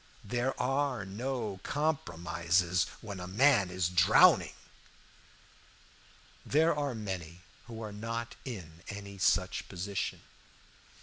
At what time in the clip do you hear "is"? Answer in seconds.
3.69-3.87